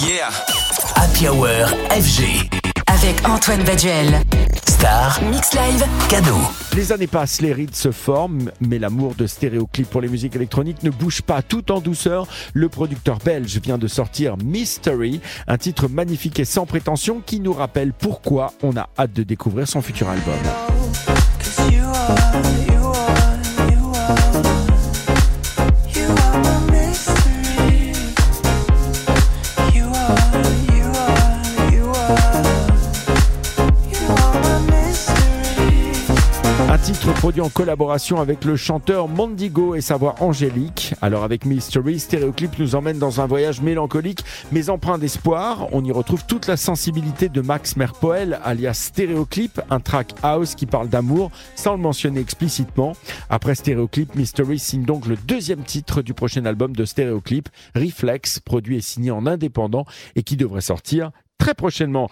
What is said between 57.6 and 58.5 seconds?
Reflex,